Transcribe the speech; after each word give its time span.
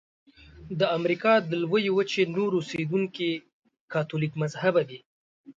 د 0.79 0.81
امریکا 0.97 1.33
د 1.49 1.51
لویې 1.63 1.91
وچې 1.97 2.23
نور 2.35 2.51
اوسیدونکي 2.59 3.31
کاتولیک 3.93 4.33
مذهبه 4.41 4.81
دي. 4.89 4.99